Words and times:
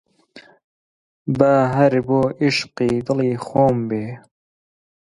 با 1.37 1.53
هەر 1.75 1.93
بۆ 2.07 2.21
عیشقی 2.41 2.93
دڵی 3.05 3.33
خۆم 3.45 3.77
بێ 3.89 4.05